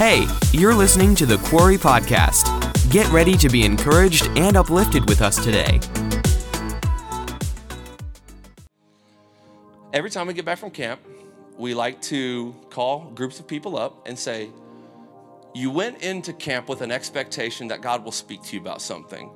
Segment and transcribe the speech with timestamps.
[0.00, 2.48] Hey, you're listening to the Quarry Podcast.
[2.90, 5.78] Get ready to be encouraged and uplifted with us today.
[9.92, 11.02] Every time we get back from camp,
[11.58, 14.48] we like to call groups of people up and say,
[15.54, 19.28] You went into camp with an expectation that God will speak to you about something.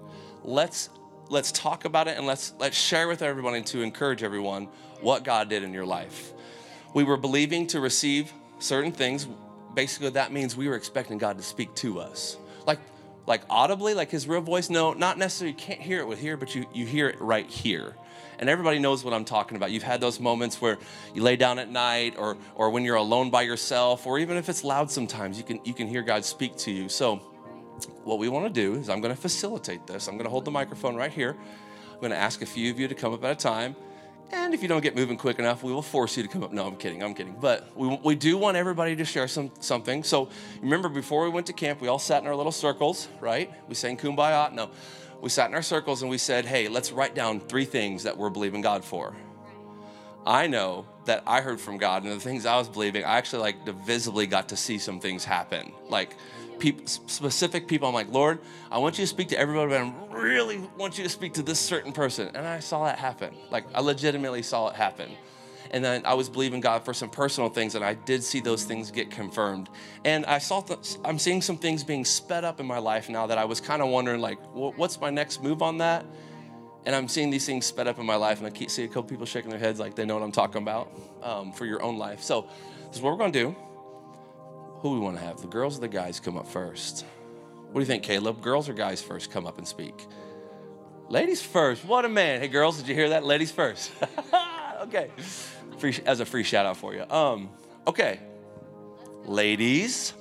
[0.45, 0.89] Let's
[1.29, 4.69] let's talk about it and let's let's share with and to encourage everyone
[5.03, 6.33] what God did in your life.
[6.95, 9.27] We were believing to receive certain things
[9.75, 12.37] basically that means we were expecting God to speak to us.
[12.67, 12.81] Like
[13.27, 14.69] like audibly, like his real voice.
[14.69, 17.49] No, not necessarily you can't hear it with here, but you, you hear it right
[17.49, 17.95] here.
[18.39, 19.71] And everybody knows what I'm talking about.
[19.71, 20.77] You've had those moments where
[21.15, 24.49] you lay down at night or or when you're alone by yourself, or even if
[24.49, 26.89] it's loud sometimes, you can you can hear God speak to you.
[26.89, 27.17] So
[28.05, 30.09] what we want to do is I'm going to facilitate this.
[30.09, 31.37] I'm going to hold the microphone right here.
[31.93, 33.77] I'm going to ask a few of you to come up at a time
[34.33, 36.53] and if you don't get moving quick enough, we will force you to come up.
[36.53, 37.03] No, I'm kidding.
[37.03, 37.37] I'm kidding.
[37.41, 40.03] But we, we do want everybody to share some something.
[40.03, 40.29] So
[40.61, 43.53] remember, before we went to camp, we all sat in our little circles, right?
[43.69, 44.53] We sang Kumbaya.
[44.53, 44.71] No,
[45.21, 48.17] we sat in our circles and we said, hey, let's write down three things that
[48.17, 49.15] we're believing God for.
[50.27, 53.43] I know that I heard from God, and the things I was believing, I actually
[53.43, 55.73] like visibly got to see some things happen.
[55.89, 56.17] Like
[56.87, 57.89] specific people.
[57.89, 58.39] I'm like, Lord,
[58.71, 61.43] I want you to speak to everybody, but I really want you to speak to
[61.43, 62.29] this certain person.
[62.35, 63.35] And I saw that happen.
[63.51, 65.11] Like, I legitimately saw it happen.
[65.71, 68.65] And then I was believing God for some personal things, and I did see those
[68.65, 69.69] things get confirmed.
[70.05, 73.27] And I saw, th- I'm seeing some things being sped up in my life now
[73.27, 76.07] that I was kind of wondering, like, what's my next move on that?
[76.87, 78.89] And I'm seeing these things sped up in my life, and I keep see a
[78.89, 81.83] couple people shaking their heads like they know what I'm talking about um, for your
[81.83, 82.23] own life.
[82.23, 82.47] So,
[82.89, 83.57] this is what we're to do.
[84.81, 85.41] Who we want to have?
[85.41, 87.05] The girls or the guys come up first?
[87.75, 88.41] What do you think, Caleb?
[88.41, 90.07] Girls or guys first come up and speak?
[91.09, 91.85] Ladies first.
[91.85, 92.41] What a man.
[92.41, 93.25] Hey, girls, did you hear that?
[93.25, 93.91] Ladies first.
[94.83, 95.11] okay.
[95.79, 97.05] Free, as a free shout out for you.
[97.11, 97.49] Um,
[97.85, 98.21] okay.
[99.25, 100.13] Ladies.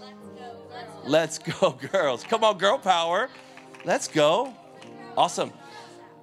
[1.05, 2.23] Let's go, girls.
[2.23, 3.29] Come on, girl power.
[3.85, 4.51] Let's go.
[5.15, 5.49] Awesome.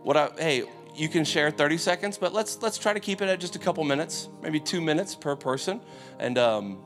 [0.03, 0.65] What I, hey,
[0.97, 3.61] you can share 30 seconds, but let's let's try to keep it at just a
[3.61, 5.81] couple minutes, maybe two minutes per person.
[6.19, 6.83] And um,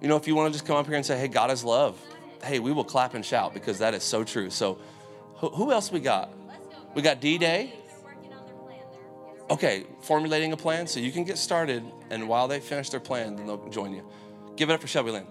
[0.00, 1.64] you know, if you want to just come up here and say, hey, God is
[1.64, 2.00] love,
[2.44, 4.50] hey, we will clap and shout because that is so true.
[4.50, 4.78] So,
[5.36, 6.32] who, who else we got?
[6.94, 7.74] We got D Day.
[9.50, 13.36] Okay, formulating a plan so you can get started, and while they finish their plan,
[13.36, 14.02] then they'll join you.
[14.56, 15.26] Give it up for Shelby Lynn.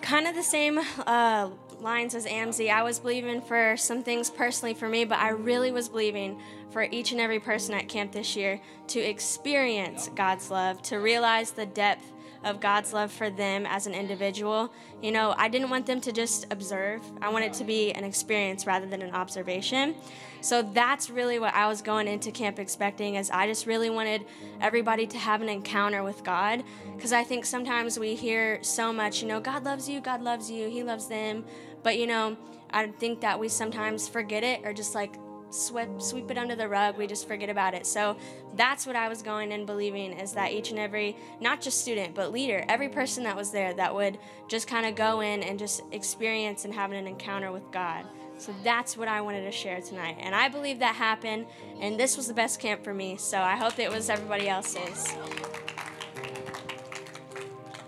[0.00, 1.50] Kind of the same uh,
[1.80, 2.70] lines as Amzi.
[2.70, 6.40] I was believing for some things personally for me, but I really was believing
[6.70, 11.52] for each and every person at camp this year to experience God's love, to realize
[11.52, 12.10] the depth
[12.44, 14.72] of God's love for them as an individual.
[15.02, 17.02] You know, I didn't want them to just observe.
[17.20, 19.94] I want it to be an experience rather than an observation.
[20.40, 24.26] So that's really what I was going into camp expecting is I just really wanted
[24.60, 26.62] everybody to have an encounter with God
[26.94, 30.50] because I think sometimes we hear so much, you know, God loves you, God loves
[30.50, 31.44] you, he loves them,
[31.82, 32.36] but you know,
[32.70, 35.14] I think that we sometimes forget it or just like
[35.54, 38.16] sweep sweep it under the rug we just forget about it so
[38.56, 42.14] that's what i was going and believing is that each and every not just student
[42.14, 45.58] but leader every person that was there that would just kind of go in and
[45.58, 48.04] just experience and have an encounter with god
[48.36, 51.46] so that's what i wanted to share tonight and i believe that happened
[51.80, 55.14] and this was the best camp for me so i hope it was everybody else's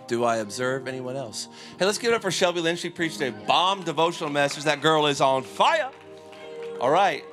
[0.06, 1.48] do I observe anyone else?
[1.80, 2.76] Hey, let's give it up for Shelby Lynn.
[2.76, 4.62] She preached a bomb devotional message.
[4.62, 5.90] That girl is on fire.
[6.80, 7.24] All right.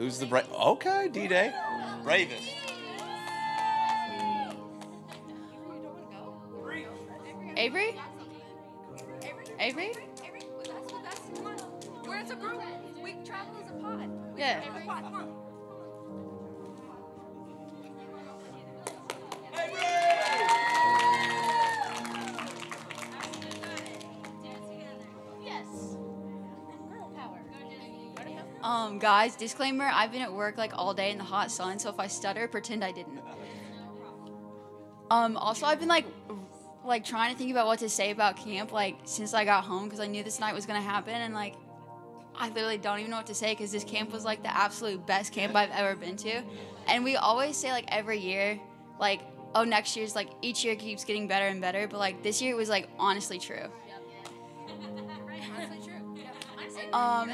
[0.00, 0.50] Who's the brave?
[0.50, 1.52] Okay, D Day.
[2.02, 2.56] Bravest.
[7.54, 7.94] Avery?
[9.58, 9.92] Avery?
[12.08, 12.62] We're as a group.
[13.02, 14.08] We travel as a pod.
[14.38, 14.62] Yeah.
[29.00, 31.98] Guys, disclaimer, I've been at work like all day in the hot sun, so if
[31.98, 33.20] I stutter, pretend I didn't.
[35.10, 36.06] Um, also, I've been like,
[36.84, 39.84] like trying to think about what to say about camp, like since I got home,
[39.84, 41.56] because I knew this night was gonna happen, and like,
[42.36, 45.04] I literally don't even know what to say, because this camp was like the absolute
[45.06, 46.42] best camp I've ever been to,
[46.86, 48.60] and we always say like every year,
[49.00, 49.20] like,
[49.54, 52.52] oh, next year's like each year keeps getting better and better, but like this year
[52.52, 53.66] it was like honestly true.
[56.56, 57.30] Honestly Um,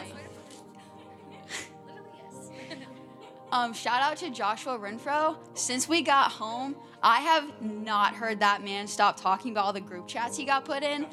[3.53, 5.37] Um, shout out to Joshua Renfro.
[5.55, 9.81] Since we got home, I have not heard that man stop talking about all the
[9.81, 11.07] group chats he got put in.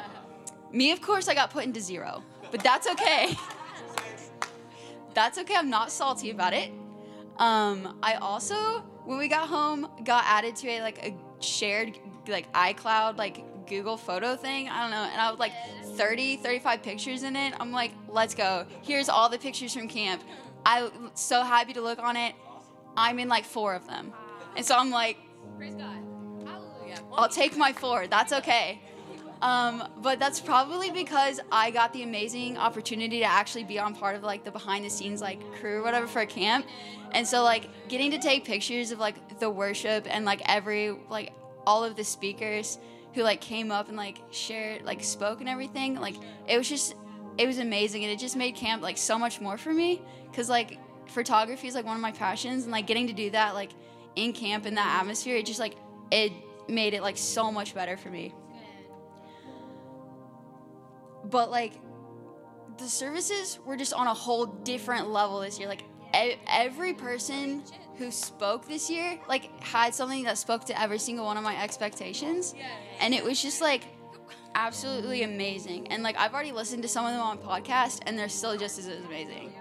[0.72, 3.36] Me, of course, I got put into zero, but that's okay.
[5.14, 5.54] that's okay.
[5.56, 6.70] I'm not salty about it.
[7.38, 11.98] Um, I also when we got home, got added to a like a shared
[12.28, 14.68] like iCloud like Google photo thing.
[14.68, 15.08] I don't know.
[15.10, 15.52] And I was like
[15.84, 17.54] 30, 35 pictures in it.
[17.58, 18.66] I'm like, let's go.
[18.82, 20.22] Here's all the pictures from camp.
[20.66, 22.34] I'm so happy to look on it.
[22.96, 24.12] I'm in like four of them.
[24.56, 25.16] And so I'm like,
[25.56, 26.02] Praise God.
[26.44, 26.98] Hallelujah.
[27.12, 28.08] I'll take my four.
[28.08, 28.80] That's okay.
[29.42, 34.16] Um, but that's probably because I got the amazing opportunity to actually be on part
[34.16, 36.66] of like the behind the scenes like crew or whatever for a camp.
[37.12, 41.32] And so like getting to take pictures of like the worship and like every like
[41.64, 42.78] all of the speakers
[43.14, 46.16] who like came up and like shared like spoke and everything, like
[46.48, 46.96] it was just
[47.38, 50.00] it was amazing and it just made camp like so much more for me
[50.36, 50.78] cuz like
[51.08, 53.70] photography is like one of my passions and like getting to do that like
[54.16, 55.76] in camp in that atmosphere, it just like
[56.10, 56.32] it
[56.68, 58.34] made it like so much better for me.
[61.24, 61.74] But like
[62.78, 65.68] the services were just on a whole different level this year.
[65.68, 65.82] Like
[66.14, 67.62] e- every person
[67.98, 71.62] who spoke this year like had something that spoke to every single one of my
[71.62, 72.54] expectations.
[73.00, 73.82] And it was just like
[74.54, 75.88] absolutely amazing.
[75.88, 78.78] And like I've already listened to some of them on podcast and they're still just
[78.78, 79.52] as amazing.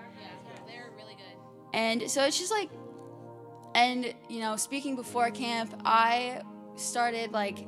[1.75, 2.69] And so it's just like,
[3.75, 6.42] and you know, speaking before camp, I
[6.77, 7.68] started like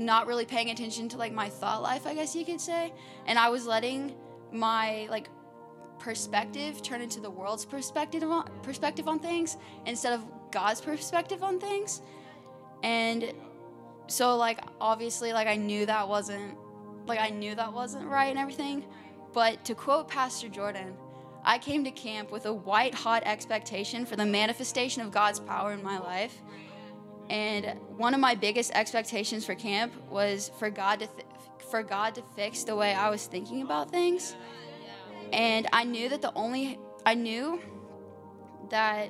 [0.00, 2.92] not really paying attention to like my thought life, I guess you could say.
[3.26, 4.16] And I was letting
[4.50, 5.28] my like
[6.00, 9.56] perspective turn into the world's perspective on, perspective on things
[9.86, 12.02] instead of God's perspective on things.
[12.82, 13.32] And
[14.08, 16.56] so like obviously like I knew that wasn't
[17.06, 18.84] like I knew that wasn't right and everything.
[19.32, 20.96] But to quote Pastor Jordan,
[21.48, 25.72] I came to camp with a white hot expectation for the manifestation of God's power
[25.72, 26.42] in my life.
[27.30, 31.26] And one of my biggest expectations for camp was for God to th-
[31.70, 34.36] for God to fix the way I was thinking about things.
[35.32, 37.62] And I knew that the only I knew
[38.68, 39.08] that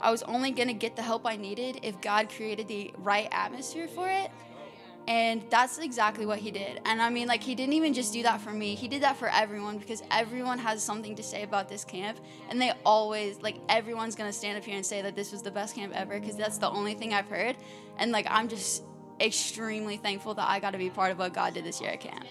[0.00, 3.28] I was only going to get the help I needed if God created the right
[3.32, 4.30] atmosphere for it.
[5.10, 6.80] And that's exactly what he did.
[6.84, 9.16] And I mean, like, he didn't even just do that for me, he did that
[9.16, 12.20] for everyone because everyone has something to say about this camp.
[12.48, 15.50] And they always, like, everyone's gonna stand up here and say that this was the
[15.50, 17.56] best camp ever because that's the only thing I've heard.
[17.98, 18.84] And, like, I'm just
[19.20, 22.00] extremely thankful that I got to be part of what God did this year at
[22.00, 22.24] camp.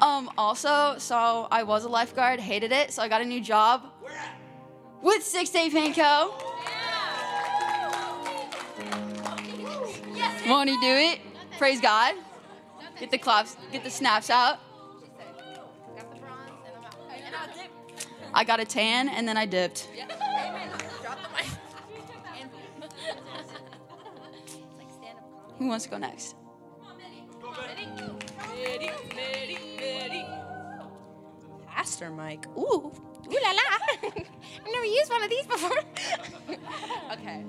[0.00, 3.92] Um, also, so I was a lifeguard, hated it, so I got a new job
[5.02, 6.45] with Six Day Panko.
[10.46, 11.20] Won't he do it?
[11.58, 12.14] Praise God.
[13.00, 14.58] Get the claps, get the snaps out.
[15.96, 16.94] Got the bronze and I'm out.
[17.10, 17.70] And I'll dip.
[18.32, 19.88] I got a tan and then I dipped.
[19.92, 20.70] Amen.
[21.02, 21.46] Drop the mic.
[24.78, 26.36] like stand up Who wants to go next?
[31.66, 32.46] Pastor Mike.
[32.58, 33.62] Ooh, ooh la la.
[34.02, 35.78] I've never used one of these before.
[37.12, 37.44] okay.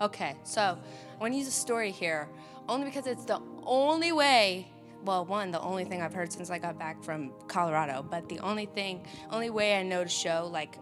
[0.00, 2.28] Okay, so I want to use a story here,
[2.68, 4.68] only because it's the only way.
[5.04, 8.40] Well, one, the only thing I've heard since I got back from Colorado, but the
[8.40, 10.76] only thing, only way I know to show like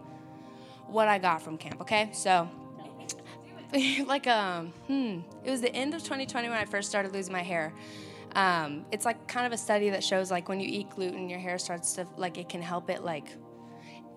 [0.87, 1.81] what I got from camp.
[1.81, 2.49] Okay, so
[4.05, 7.41] like um hmm it was the end of 2020 when i first started losing my
[7.41, 7.73] hair
[8.35, 11.39] um it's like kind of a study that shows like when you eat gluten your
[11.39, 13.27] hair starts to like it can help it like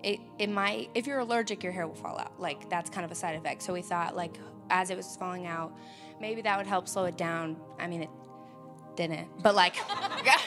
[0.03, 3.11] it it might if you're allergic your hair will fall out like that's kind of
[3.11, 4.37] a side effect so we thought like
[4.69, 5.73] as it was falling out.
[6.19, 7.57] Maybe that would help slow it down.
[7.79, 8.09] I mean it
[8.95, 9.75] didn't but like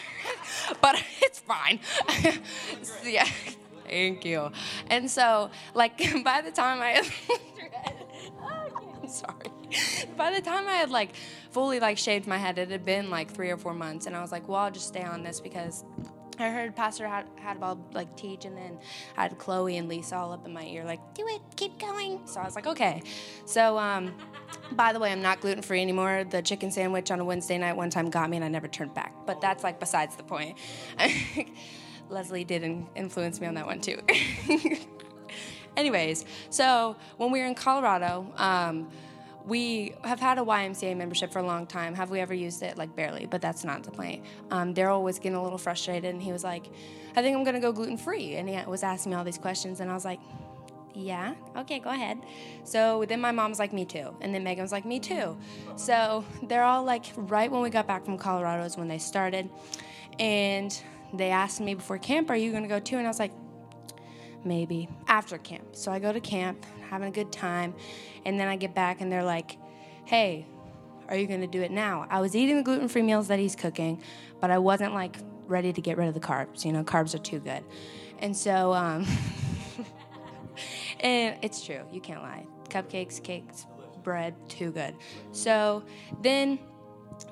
[0.81, 1.81] but it's fine.
[3.05, 3.29] Yeah
[3.93, 4.51] thank you.
[4.89, 7.03] And so like by the time i
[9.03, 9.51] I'm sorry.
[10.17, 11.15] By the time I had like
[11.51, 14.21] fully like shaved my head, it had been like three or four months, and I
[14.23, 15.85] was like, well, I'll just stay on this because
[16.39, 18.79] I heard Pastor had had about like teach, and then
[19.17, 22.21] I had Chloe and Lisa all up in my ear, like, do it, keep going.
[22.27, 23.03] So I was like, okay.
[23.45, 24.15] So um,
[24.73, 26.25] by the way, I'm not gluten free anymore.
[26.25, 28.95] The chicken sandwich on a Wednesday night one time got me, and I never turned
[28.95, 29.15] back.
[29.27, 30.59] But that's like besides the point.
[32.09, 32.63] Leslie did
[32.95, 34.01] influence me on that one too.
[35.77, 38.91] Anyways, so when we were in Colorado, um,
[39.47, 41.95] we have had a YMCA membership for a long time.
[41.95, 42.79] Have we ever used it?
[42.79, 44.25] Like barely, but that's not the point.
[44.51, 46.67] Um, Daryl was getting a little frustrated, and he was like,
[47.17, 49.81] "I think I'm gonna go gluten free," and he was asking me all these questions,
[49.81, 50.21] and I was like.
[50.95, 52.19] Yeah, okay, go ahead.
[52.65, 54.15] So then my mom was like, me too.
[54.21, 55.39] And then Megan was like, me too.
[55.77, 59.49] So they're all like, right when we got back from Colorado is when they started.
[60.19, 60.79] And
[61.15, 62.99] they asked me before camp, are you gonna go too?
[62.99, 63.33] And I was like,
[64.45, 65.65] maybe after camp.
[65.73, 67.75] So I go to camp, having a good time,
[68.27, 69.57] and then I get back and they're like,
[70.05, 70.47] "Hey,
[71.09, 73.57] are you going to do it now?" I was eating the gluten-free meals that he's
[73.57, 74.03] cooking,
[74.41, 76.65] but I wasn't like ready to get rid of the carbs.
[76.65, 77.65] You know, carbs are too good.
[78.19, 79.07] And so, um,
[81.01, 82.47] and it's true, you can't lie.
[82.69, 83.67] Cupcakes, cakes,
[84.03, 84.95] bread, too good.
[85.33, 85.83] So
[86.21, 86.59] then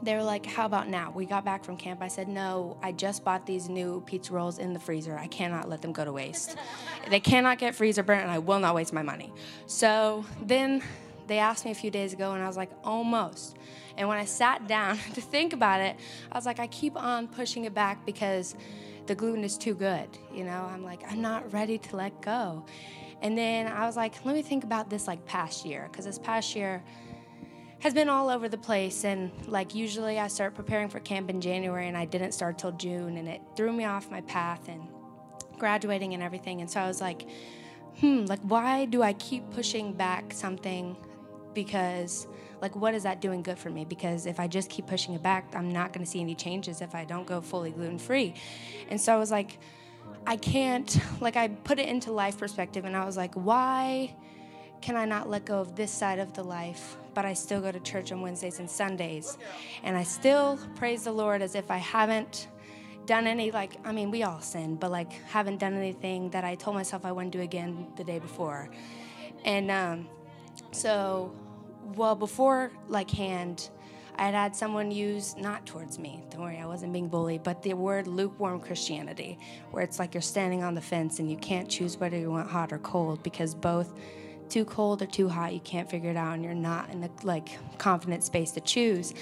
[0.03, 1.13] they were like, How about now?
[1.15, 2.03] We got back from camp.
[2.03, 5.17] I said, No, I just bought these new pizza rolls in the freezer.
[5.19, 6.57] I cannot let them go to waste.
[7.09, 9.33] they cannot get freezer burnt, and I will not waste my money.
[9.67, 10.83] So then
[11.27, 13.57] they asked me a few days ago, and I was like, Almost.
[13.97, 15.97] And when I sat down to think about it,
[16.33, 18.55] I was like, I keep on pushing it back because
[19.07, 20.09] the gluten is too good.
[20.33, 22.65] You know, I'm like, I'm not ready to let go.
[23.23, 26.19] And then I was like, let me think about this like past year, because this
[26.19, 26.83] past year,
[27.81, 31.41] has been all over the place and like usually I start preparing for camp in
[31.41, 34.87] January and I didn't start till June and it threw me off my path and
[35.59, 37.27] graduating and everything and so I was like
[38.01, 40.95] hmm like why do I keep pushing back something
[41.55, 42.27] because
[42.61, 43.87] like what is that doing good for me?
[43.87, 46.83] Because if I just keep pushing it back I'm not going to see any changes
[46.83, 48.35] if I don't go fully gluten free
[48.91, 49.59] and so I was like
[50.27, 54.15] I can't like I put it into life perspective and I was like why
[54.83, 57.73] can I not let go of this side of the life but I still go
[57.73, 59.39] to church on Wednesdays and Sundays.
[59.83, 62.49] And I still praise the Lord as if I haven't
[63.07, 66.55] done any, like, I mean, we all sin, but like, haven't done anything that I
[66.55, 68.71] told myself I wouldn't do again the day before.
[69.45, 70.09] And um,
[70.73, 71.33] so,
[71.97, 73.71] well, before like hand,
[74.17, 77.63] I had had someone use, not towards me, don't worry, I wasn't being bullied, but
[77.63, 79.39] the word lukewarm Christianity,
[79.71, 82.51] where it's like you're standing on the fence and you can't choose whether you want
[82.51, 83.95] hot or cold because both
[84.51, 87.11] too cold or too hot, you can't figure it out, and you're not in the
[87.23, 89.15] like confident space to choose.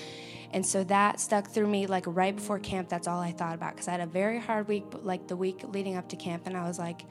[0.52, 2.88] And so that stuck through me like right before camp.
[2.88, 5.62] That's all I thought about because I had a very hard week, like the week
[5.68, 7.02] leading up to camp, and I was like,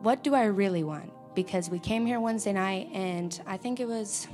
[0.00, 1.10] what do I really want?
[1.34, 4.28] Because we came here Wednesday night, and I think it was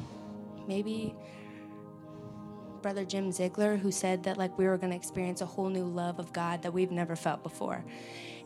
[0.67, 1.15] maybe
[2.83, 5.87] brother Jim Ziegler who said that like we were going to experience a whole new
[5.87, 7.83] love of God that we've never felt before.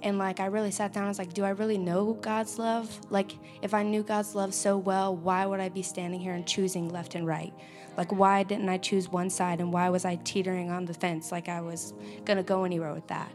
[0.02, 2.98] And like I really sat down I was like, do I really know God's love?
[3.10, 6.46] Like if I knew God's love so well, why would I be standing here and
[6.46, 7.52] choosing left and right?
[7.96, 11.32] Like why didn't I choose one side and why was I teetering on the fence
[11.32, 11.94] like I was
[12.38, 13.30] to go anywhere with that?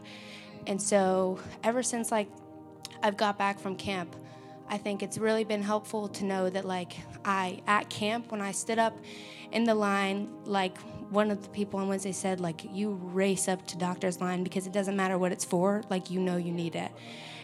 [0.66, 2.28] And so ever since like
[3.02, 4.16] I've got back from camp,
[4.68, 8.52] I think it's really been helpful to know that like I at camp when I
[8.52, 8.96] stood up
[9.52, 10.78] in the line like
[11.14, 14.66] one of the people on Wednesday said, like, you race up to doctor's line because
[14.66, 16.90] it doesn't matter what it's for, like, you know you need it.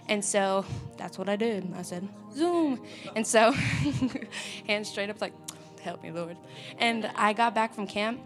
[0.09, 0.65] And so
[0.97, 1.73] that's what I did.
[1.77, 2.83] I said, Zoom.
[3.15, 3.53] And so,
[4.67, 5.33] hands straight up, like,
[5.81, 6.37] help me, Lord.
[6.79, 8.21] And I got back from camp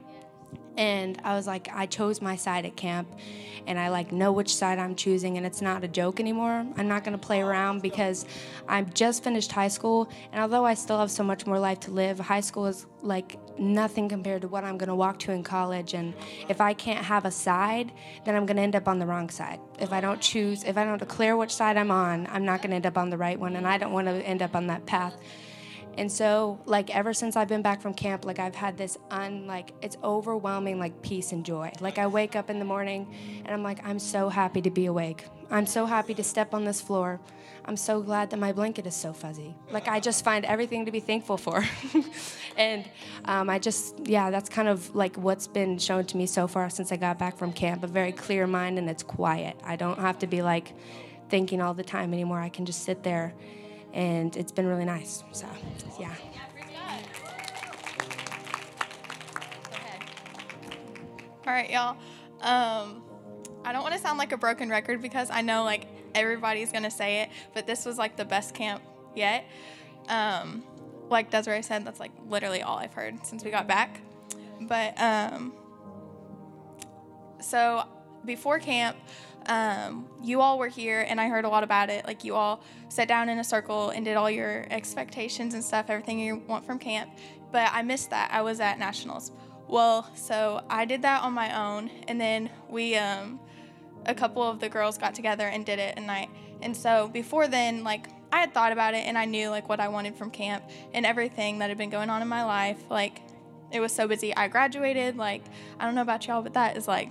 [0.76, 3.08] and I was like, I chose my side at camp,
[3.66, 6.66] and I like know which side I'm choosing, and it's not a joke anymore.
[6.76, 8.26] I'm not gonna play around because
[8.68, 11.90] I've just finished high school, and although I still have so much more life to
[11.90, 15.94] live, high school is like nothing compared to what I'm gonna walk to in college.
[15.94, 16.14] And
[16.48, 17.92] if I can't have a side,
[18.24, 19.60] then I'm gonna end up on the wrong side.
[19.78, 22.76] If I don't choose, if I don't declare which side I'm on, I'm not gonna
[22.76, 24.86] end up on the right one, and I don't want to end up on that
[24.86, 25.16] path.
[25.96, 29.46] And so, like, ever since I've been back from camp, like, I've had this un,
[29.46, 31.72] like, it's overwhelming, like, peace and joy.
[31.80, 34.86] Like, I wake up in the morning and I'm like, I'm so happy to be
[34.86, 35.26] awake.
[35.50, 37.20] I'm so happy to step on this floor.
[37.66, 39.54] I'm so glad that my blanket is so fuzzy.
[39.70, 41.64] Like, I just find everything to be thankful for.
[42.56, 42.84] and
[43.24, 46.68] um, I just, yeah, that's kind of like what's been shown to me so far
[46.70, 49.58] since I got back from camp a very clear mind and it's quiet.
[49.64, 50.74] I don't have to be like
[51.30, 52.40] thinking all the time anymore.
[52.40, 53.34] I can just sit there
[53.94, 55.22] and it's been really nice.
[55.32, 55.46] So,
[55.98, 56.12] yeah.
[61.46, 61.96] All right, y'all.
[62.40, 63.02] Um,
[63.64, 66.90] I don't want to sound like a broken record because I know like everybody's gonna
[66.90, 68.82] say it, but this was like the best camp
[69.14, 69.44] yet.
[70.08, 70.64] Um,
[71.10, 74.00] like Desiree said, that's like literally all I've heard since we got back.
[74.62, 75.52] But um,
[77.40, 77.84] so
[78.24, 78.96] before camp,
[79.46, 82.06] um, you all were here and I heard a lot about it.
[82.06, 85.86] Like you all sat down in a circle and did all your expectations and stuff,
[85.88, 87.10] everything you want from camp.
[87.52, 88.30] But I missed that.
[88.32, 89.32] I was at nationals.
[89.68, 93.40] Well, so I did that on my own, and then we, um,
[94.06, 96.28] a couple of the girls got together and did it at night.
[96.60, 99.80] And so before then, like I had thought about it and I knew like what
[99.80, 102.78] I wanted from camp and everything that had been going on in my life.
[102.90, 103.22] Like
[103.70, 104.34] it was so busy.
[104.36, 105.16] I graduated.
[105.16, 105.44] Like
[105.78, 107.10] I don't know about y'all, but that is like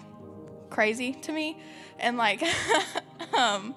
[0.70, 1.58] crazy to me
[2.00, 2.44] and like
[3.34, 3.76] um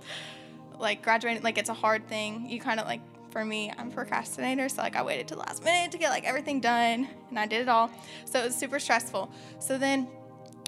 [0.79, 2.49] like graduating like it's a hard thing.
[2.49, 5.41] You kind of like for me i'm a procrastinator so like i waited to the
[5.41, 7.91] last minute to get like everything done and i did it all.
[8.25, 9.31] So it was super stressful.
[9.59, 10.09] So then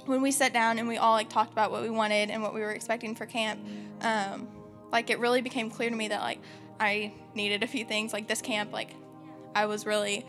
[0.07, 2.55] when we sat down and we all like talked about what we wanted and what
[2.55, 3.61] we were expecting for camp
[4.03, 4.49] um
[4.91, 6.41] like it really became clear to me that like
[6.81, 8.13] i needed a few things.
[8.13, 8.91] Like this camp like
[9.55, 10.25] i was really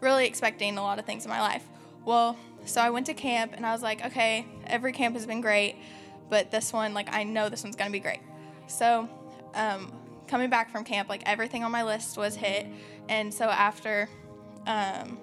[0.00, 1.64] really expecting a lot of things in my life.
[2.04, 5.40] Well so I went to camp and I was like, okay, every camp has been
[5.40, 5.76] great,
[6.32, 8.20] but this one, like, I know this one's gonna be great.
[8.66, 9.06] So,
[9.54, 9.92] um,
[10.26, 12.66] coming back from camp, like, everything on my list was hit.
[13.10, 14.08] And so after,
[14.66, 15.18] um,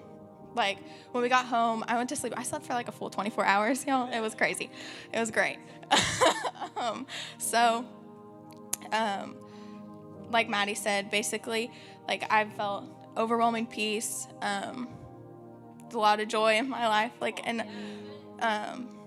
[0.54, 0.78] like,
[1.12, 2.36] when we got home, I went to sleep.
[2.38, 4.14] I slept for like a full 24 hours, y'all.
[4.14, 4.70] It was crazy.
[5.12, 5.58] It was great.
[6.78, 7.08] um,
[7.40, 7.84] so,
[8.92, 9.36] um,
[10.30, 11.72] like Maddie said, basically,
[12.08, 12.86] like, I felt
[13.18, 14.88] overwhelming peace, um,
[15.92, 17.14] a lot of joy in my life.
[17.20, 17.64] Like, and,
[18.42, 18.99] um,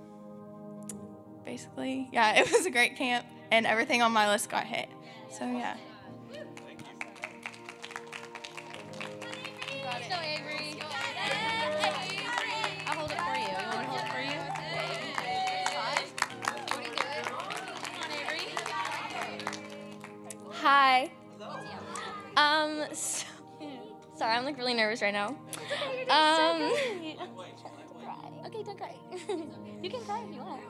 [1.45, 4.89] basically, yeah, it was a great camp, and everything on my list got hit.
[5.31, 5.77] So, yeah.
[9.85, 10.81] Let's Avery.
[12.87, 13.43] I'll hold it for you.
[13.43, 14.39] You want to hold it for you?
[20.53, 21.11] Hi.
[22.37, 23.27] Um, so,
[24.17, 25.37] sorry, I'm like really nervous right now.
[26.09, 26.73] Um,
[28.47, 28.95] Okay, don't cry.
[29.83, 30.61] you can cry if you want.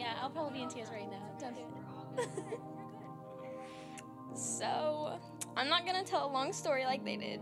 [0.00, 1.20] Yeah, I'll probably be in tears right now.
[1.38, 2.28] Don't do it.
[4.34, 5.18] so
[5.58, 7.40] I'm not gonna tell a long story like they did.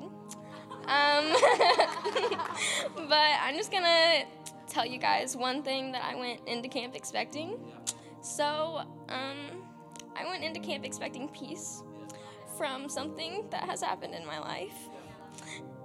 [0.88, 1.32] Um,
[2.96, 4.24] but I'm just gonna
[4.66, 7.60] tell you guys one thing that I went into camp expecting.
[8.22, 9.62] So, um,
[10.16, 11.84] I went into camp expecting peace
[12.56, 14.88] from something that has happened in my life.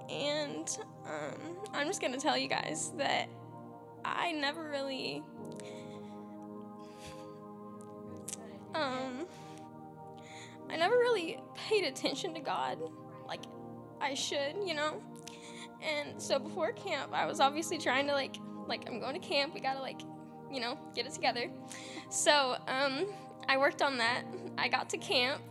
[0.09, 0.75] And
[1.05, 3.29] um, I'm just gonna tell you guys that
[4.03, 5.21] I never really
[8.73, 9.25] um
[10.69, 12.79] I never really paid attention to God
[13.27, 13.41] like
[14.01, 15.01] I should, you know.
[15.81, 18.37] And so before camp, I was obviously trying to like
[18.67, 20.01] like I'm going to camp, we got to like,
[20.51, 21.49] you know, get it together.
[22.09, 23.05] So, um
[23.47, 24.23] I worked on that.
[24.57, 25.41] I got to camp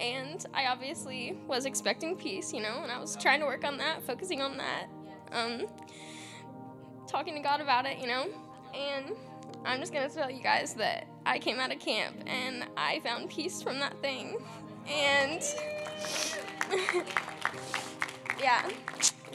[0.00, 3.76] and I obviously was expecting peace, you know, and I was trying to work on
[3.78, 4.86] that, focusing on that.
[5.32, 5.66] Um
[7.06, 8.26] talking to God about it, you know.
[8.74, 9.12] And
[9.64, 13.28] I'm just to tell you guys that I came out of camp and I found
[13.28, 14.38] peace from that thing.
[14.88, 15.42] And
[18.40, 18.70] yeah,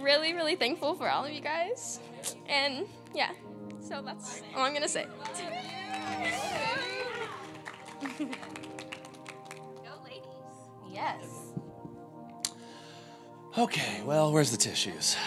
[0.01, 1.99] really, really thankful for all of you guys.
[2.47, 3.31] And yeah,
[3.81, 5.05] so that's all I'm going to say.
[10.93, 11.25] Yes.
[13.57, 15.17] Okay, well, where's the tissues?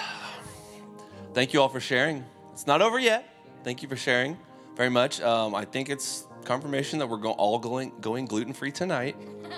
[1.34, 2.24] Thank you all for sharing.
[2.52, 3.28] It's not over yet.
[3.64, 4.38] Thank you for sharing
[4.76, 5.20] very much.
[5.20, 9.16] Um, I think it's confirmation that we're go- all going going gluten free tonight.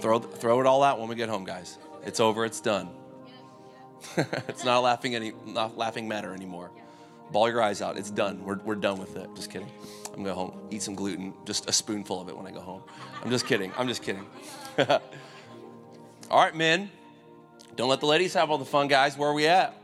[0.00, 1.78] throw throw it all out when we get home, guys.
[2.04, 2.44] It's over.
[2.44, 2.90] It's done.
[4.16, 6.70] it's not a laughing any not laughing matter anymore.
[7.32, 7.98] Ball your eyes out.
[7.98, 8.44] It's done.
[8.44, 9.28] We're, we're done with it.
[9.34, 9.70] Just kidding.
[10.06, 12.60] I'm gonna go home, eat some gluten, just a spoonful of it when I go
[12.60, 12.82] home.
[13.22, 13.72] I'm just kidding.
[13.76, 14.24] I'm just kidding.
[14.78, 15.00] all
[16.30, 16.90] right, men.
[17.74, 19.18] Don't let the ladies have all the fun, guys.
[19.18, 19.74] Where are we at?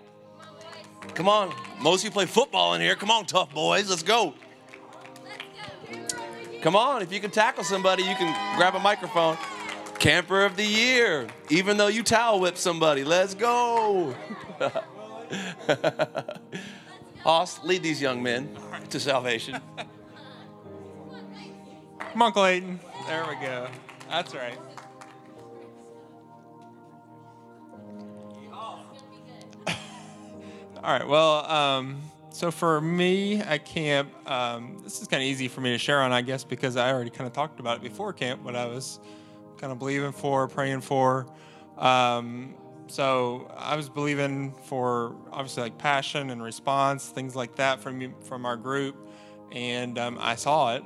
[1.14, 1.54] Come on.
[1.80, 2.94] Most of you play football in here.
[2.96, 3.90] Come on, tough boys.
[3.90, 4.34] Let's go.
[6.62, 7.02] Come on.
[7.02, 9.36] If you can tackle somebody, you can grab a microphone.
[9.98, 11.28] Camper of the year.
[11.50, 13.04] Even though you towel whip somebody.
[13.04, 14.14] Let's go.
[17.22, 18.56] Hoss, lead these young men
[18.90, 19.60] to salvation.
[21.98, 22.80] Come on, Clayton.
[23.06, 23.68] There we go.
[24.08, 24.58] That's right.
[30.84, 31.06] All right.
[31.06, 35.70] Well, um, so for me at camp, um, this is kind of easy for me
[35.70, 38.42] to share on, I guess, because I already kind of talked about it before camp,
[38.42, 38.98] what I was
[39.58, 41.28] kind of believing for, praying for.
[41.78, 42.56] Um,
[42.88, 48.44] so I was believing for obviously like passion and response, things like that from from
[48.44, 48.96] our group,
[49.52, 50.82] and um, I saw it.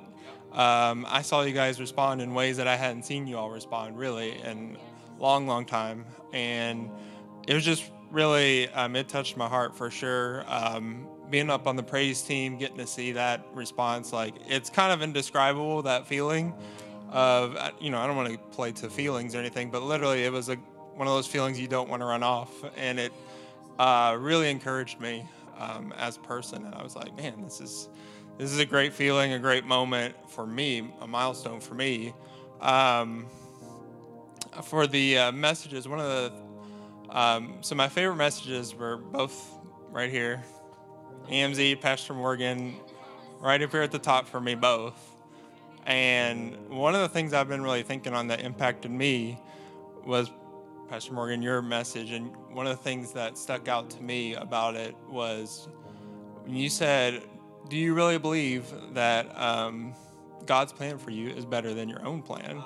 [0.53, 3.99] Um, I saw you guys respond in ways that I hadn't seen you all respond
[3.99, 4.77] really in
[5.19, 6.05] a long, long time,
[6.35, 6.91] and
[7.49, 10.45] it was just really um, it touched my heart for sure.
[10.49, 14.93] Um, being up on the praise team, getting to see that response, like it's kind
[14.93, 16.55] of indescribable that feeling
[17.11, 20.25] of uh, you know I don't want to play to feelings or anything, but literally
[20.25, 20.57] it was a
[20.95, 23.13] one of those feelings you don't want to run off, and it
[23.79, 25.27] uh, really encouraged me
[25.59, 26.65] um, as a person.
[26.65, 27.89] And I was like, man, this is
[28.39, 32.15] this is a great feeling, a great moment for me, a milestone for me.
[32.61, 33.27] Um,
[34.63, 36.33] for the uh, messages, one of the
[37.11, 39.59] um, so my favorite messages were both
[39.91, 40.43] right here,
[41.29, 42.77] Amzi, Pastor Morgan,
[43.41, 44.95] right up here at the top for me both.
[45.87, 49.39] And one of the things I've been really thinking on that impacted me
[50.05, 50.31] was
[50.89, 52.11] Pastor Morgan, your message.
[52.11, 55.69] And one of the things that stuck out to me about it was
[56.45, 57.23] when you said,
[57.69, 59.95] Do you really believe that um,
[60.45, 62.63] God's plan for you is better than your own plan?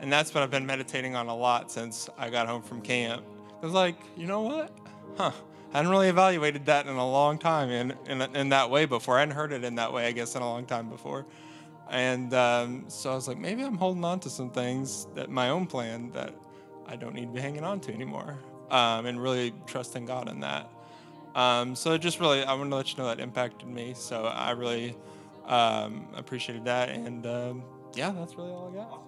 [0.00, 3.24] And that's what I've been meditating on a lot since I got home from camp.
[3.60, 4.72] I was like, you know what?
[5.16, 5.32] Huh.
[5.72, 9.16] I hadn't really evaluated that in a long time in, in, in that way before.
[9.16, 11.26] I hadn't heard it in that way, I guess, in a long time before.
[11.90, 15.50] And um, so I was like, maybe I'm holding on to some things that my
[15.50, 16.34] own plan that
[16.86, 18.38] I don't need to be hanging on to anymore,
[18.70, 20.70] um, and really trusting God in that.
[21.34, 23.94] Um, so just really, I want to let you know that impacted me.
[23.94, 24.96] So I really
[25.46, 27.62] um, appreciated that, and um,
[27.94, 29.02] yeah, that's really all I got.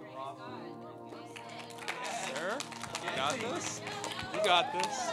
[2.35, 2.57] Sir,
[3.03, 3.81] you got this.
[4.43, 5.11] Got this.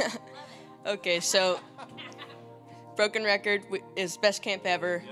[0.86, 1.60] okay, so
[2.96, 3.62] Broken Record
[3.96, 5.02] is best camp ever.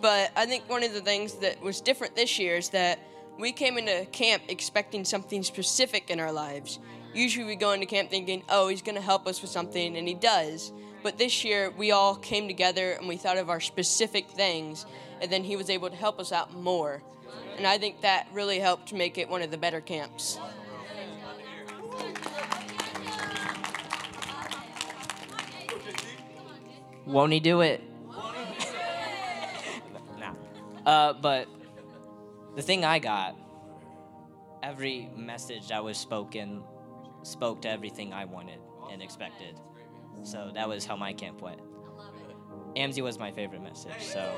[0.00, 2.98] But I think one of the things that was different this year is that
[3.38, 6.78] we came into camp expecting something specific in our lives.
[7.14, 10.06] Usually we go into camp thinking, oh, he's going to help us with something, and
[10.06, 10.72] he does.
[11.02, 14.84] But this year we all came together and we thought of our specific things,
[15.20, 17.02] and then he was able to help us out more.
[17.56, 20.38] And I think that really helped make it one of the better camps.
[27.06, 27.82] Won't he do it?
[30.18, 30.34] nah.
[30.84, 31.48] Uh, but
[32.56, 33.36] the thing I got,
[34.62, 36.62] every message that was spoken
[37.22, 38.58] spoke to everything I wanted
[38.90, 39.58] and expected.
[40.24, 41.60] So that was how my camp went.
[42.76, 44.34] Amzi was my favorite message, so.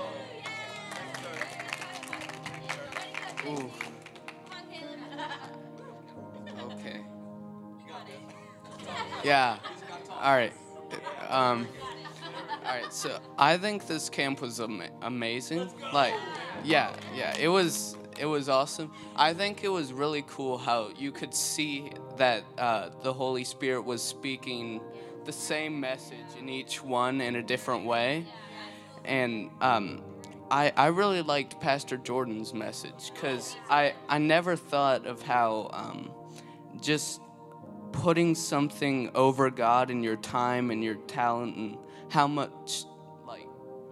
[3.46, 3.70] Ooh.
[6.72, 7.00] Okay.
[9.24, 9.58] Yeah.
[10.22, 10.52] All right.
[11.28, 11.66] Um.
[12.64, 12.92] All right.
[12.92, 15.70] So I think this camp was am- amazing.
[15.92, 16.14] Like,
[16.64, 17.36] yeah, yeah.
[17.36, 17.96] It was.
[18.18, 18.92] It was awesome.
[19.14, 23.82] I think it was really cool how you could see that uh, the Holy Spirit
[23.82, 24.80] was speaking
[25.24, 28.24] the same message in each one in a different way,
[29.04, 30.02] and um,
[30.50, 36.10] I, I really liked Pastor Jordan's message because I, I never thought of how um,
[36.80, 37.20] just
[37.92, 42.84] putting something over God and your time and your talent and how much
[43.26, 43.46] like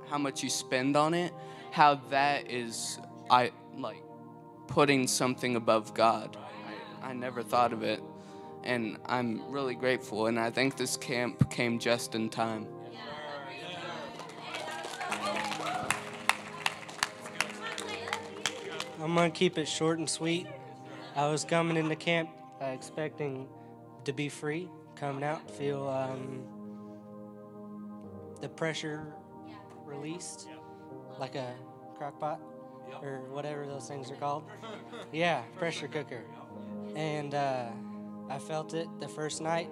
[0.08, 1.32] how much you spend on it,
[1.70, 2.98] how that is
[3.30, 4.02] I like
[4.66, 6.36] putting something above God.
[7.02, 8.02] I, I never thought of it,
[8.62, 10.26] and I'm really grateful.
[10.26, 12.66] And I think this camp came just in time.
[19.02, 20.46] I'm gonna keep it short and sweet.
[21.14, 22.30] I was coming into camp
[22.60, 23.46] uh, expecting
[24.04, 26.42] to be free, coming out, feel um,
[28.40, 29.12] the pressure
[29.84, 30.48] released,
[31.18, 31.54] like a
[31.96, 32.40] crock pot
[33.02, 34.44] or whatever those things are called.
[35.12, 36.22] Yeah, pressure cooker.
[36.94, 37.66] And uh,
[38.30, 39.68] I felt it the first night,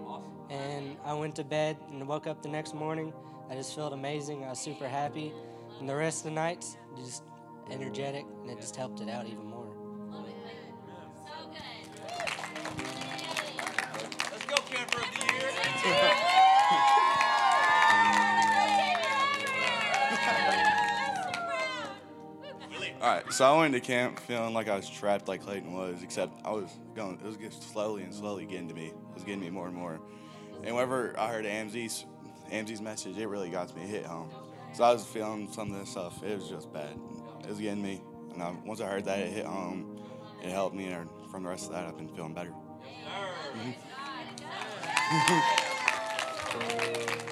[0.50, 3.12] and I went to bed and woke up the next morning.
[3.50, 4.44] I just felt amazing.
[4.44, 5.32] I was super happy,
[5.80, 7.22] and the rest of the nights just
[7.70, 9.68] energetic, and it just helped it out even more.
[14.30, 15.50] Let's go, camper of the year.
[23.02, 26.02] All right, so I went to camp feeling like I was trapped, like Clayton was,
[26.02, 27.18] except I was going.
[27.22, 28.86] It was just slowly and slowly getting to me.
[28.86, 30.00] It was getting me more and more.
[30.62, 32.06] And whenever I heard Amzi's,
[32.50, 33.82] Amzi's message, it really got me.
[33.82, 34.30] It hit home.
[34.72, 36.22] So I was feeling some of this stuff.
[36.22, 36.98] It was just bad.
[37.44, 38.00] It was getting me.
[38.32, 39.98] And I, once I heard that, it hit home.
[40.42, 42.52] It helped me, and from the rest of that, I've been feeling better.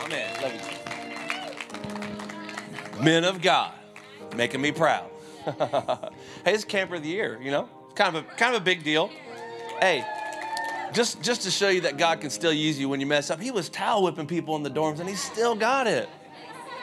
[0.05, 0.61] Amen.
[3.03, 3.73] Men of God,
[4.37, 5.11] making me proud.
[5.45, 7.41] hey, it's camper of the year.
[7.43, 9.11] You know, kind of a kind of a big deal.
[9.81, 10.05] Hey,
[10.93, 13.41] just just to show you that God can still use you when you mess up.
[13.41, 16.09] He was towel whipping people in the dorms, and he still got it.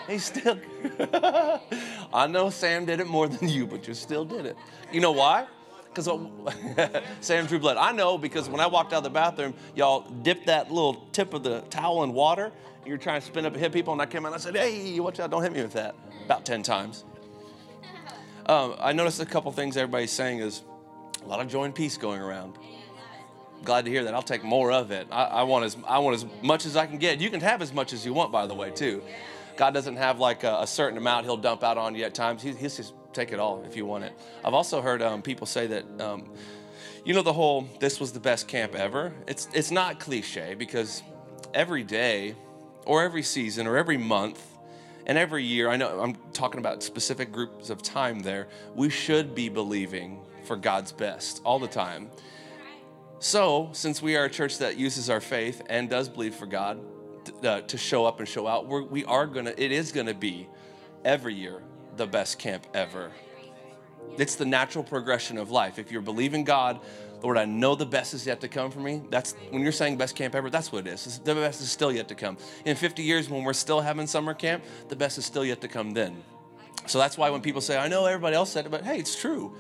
[0.09, 0.59] He still.
[2.13, 4.57] I know Sam did it more than you, but you still did it.
[4.91, 5.45] You know why?
[5.93, 6.07] Because
[7.21, 7.77] Sam True Blood.
[7.77, 11.33] I know because when I walked out of the bathroom, y'all dipped that little tip
[11.33, 12.45] of the towel in water.
[12.79, 14.39] And you're trying to spin up and hit people, and I came out and I
[14.39, 15.29] said, "Hey, watch out!
[15.29, 15.95] Don't hit me with that."
[16.25, 17.05] About ten times.
[18.47, 20.63] Um, I noticed a couple things everybody's saying is
[21.23, 22.57] a lot of joy and peace going around.
[23.63, 24.15] Glad to hear that.
[24.15, 25.07] I'll take more of it.
[25.11, 27.19] I, I want as I want as much as I can get.
[27.19, 29.03] You can have as much as you want, by the way, too.
[29.59, 32.41] God doesn't have like a, a certain amount He'll dump out on you at times.
[32.41, 34.13] He, he'll just take it all if you want it.
[34.45, 36.01] I've also heard um, people say that.
[36.01, 36.31] Um,
[37.03, 41.03] you know the whole "this was the best camp ever." It's it's not cliche because
[41.53, 42.35] every day,
[42.85, 44.41] or every season, or every month,
[45.05, 49.35] and every year, I know I'm talking about specific groups of time there, we should
[49.35, 52.11] be believing for God's best all the time.
[53.19, 56.79] So, since we are a church that uses our faith and does believe for God
[57.43, 60.47] uh, to show up and show out, we're, we are gonna, it is gonna be
[61.03, 61.61] every year
[61.97, 63.11] the best camp ever.
[64.17, 65.79] It's the natural progression of life.
[65.79, 66.79] If you're believing God,
[67.21, 69.01] Lord, I know the best is yet to come for me.
[69.09, 71.19] That's when you're saying best camp ever, that's what it is.
[71.19, 72.37] The best is still yet to come.
[72.65, 75.67] In 50 years, when we're still having summer camp, the best is still yet to
[75.67, 76.23] come then.
[76.85, 79.19] So that's why when people say, I know everybody else said it, but hey, it's
[79.19, 79.55] true.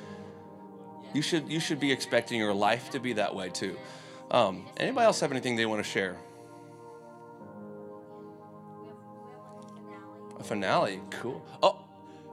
[1.13, 3.75] You should, you should be expecting your life to be that way too.
[4.31, 6.17] Um, anybody else have anything they want to share?
[10.39, 11.41] A finale, cool.
[11.61, 11.79] Oh,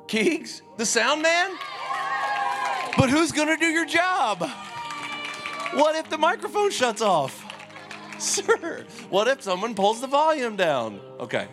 [0.06, 1.50] Keegs, the sound man?
[2.96, 4.48] But who's gonna do your job?
[5.74, 7.42] What if the microphone shuts off?
[8.18, 11.00] Sir, what if someone pulls the volume down?
[11.20, 11.48] Okay.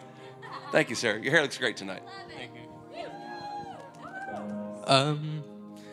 [0.72, 1.18] Thank you, sir.
[1.18, 2.02] Your hair looks great tonight.
[2.36, 3.06] Thank you.
[4.88, 5.44] Um,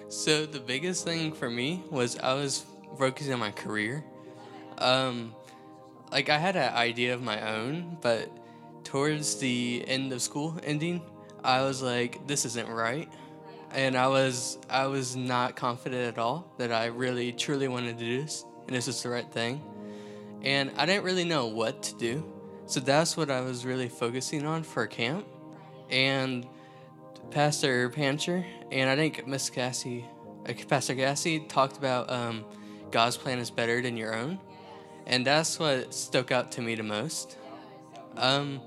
[0.09, 2.65] so the biggest thing for me was I was
[2.97, 4.05] focusing on my career.
[4.79, 5.35] Um,
[6.11, 8.31] like I had an idea of my own, but
[8.91, 11.01] towards the end of school ending,
[11.45, 13.09] I was like, this isn't right.
[13.73, 18.05] And I was I was not confident at all that I really truly wanted to
[18.05, 19.63] do this and this is the right thing.
[20.43, 22.25] And I didn't really know what to do.
[22.67, 25.25] So that's what I was really focusing on for camp.
[25.89, 26.47] And
[27.31, 30.05] Pastor Pancher and I think Miss Cassie,
[30.49, 32.45] uh, Pastor Cassie talked about um,
[32.91, 34.41] God's plan is better than your own,
[35.07, 37.37] and that's what stuck out to me the most.
[38.17, 38.61] Um,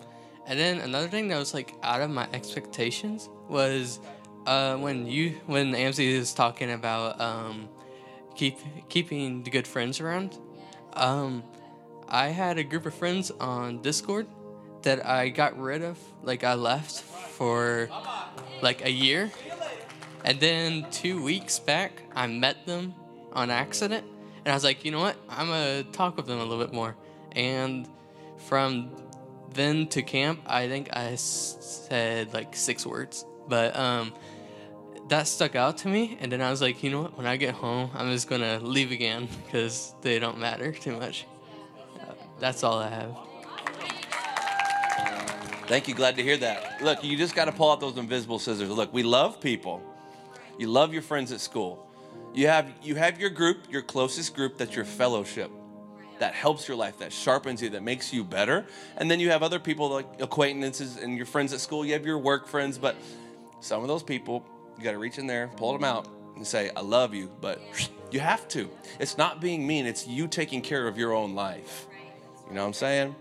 [0.48, 4.00] and then another thing that was like out of my expectations was
[4.46, 7.70] uh, when you when Amzi is talking about um,
[8.36, 8.58] keep
[8.90, 10.38] keeping the good friends around.
[10.94, 11.44] Um,
[12.08, 14.28] I had a group of friends on Discord
[14.84, 17.90] that I got rid of, like I left for
[18.62, 19.32] like a year.
[20.26, 22.94] And then two weeks back, I met them
[23.34, 24.06] on accident.
[24.46, 25.18] And I was like, you know what?
[25.30, 26.96] I'm to talk with them a little bit more.
[27.34, 27.88] And
[28.38, 28.92] from
[29.54, 33.26] then to camp, I think I said like six words.
[33.48, 34.14] But um,
[35.10, 36.18] that stuck out to me.
[36.20, 37.18] And then I was like, you know what?
[37.18, 41.26] When I get home, I'm just to leave again because they don't matter too much.
[42.40, 43.18] That's all I have.
[45.68, 45.96] Thank you.
[45.96, 46.82] Glad to hear that.
[46.82, 48.70] Look, you just got to pull out those invisible scissors.
[48.70, 49.82] Look, we love people.
[50.58, 51.88] You love your friends at school.
[52.34, 55.52] You have you have your group, your closest group that's your fellowship.
[56.20, 58.66] That helps your life, that sharpens you, that makes you better.
[58.98, 61.86] And then you have other people like acquaintances and your friends at school.
[61.86, 62.96] You have your work friends, but
[63.60, 64.46] some of those people,
[64.78, 67.62] you got to reach in there, pull them out, and say, I love you, but
[68.12, 68.70] you have to.
[69.00, 71.88] It's not being mean, it's you taking care of your own life.
[72.48, 73.16] You know what I'm saying?